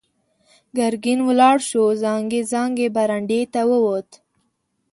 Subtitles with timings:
[0.77, 4.09] ګرګين ولاړ شو، زانګې وانګې برنډې ته ووت.